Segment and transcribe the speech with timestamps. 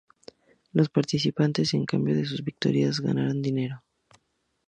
[0.71, 3.83] Los participantes a cambio de sus victorias, ganarán dinero.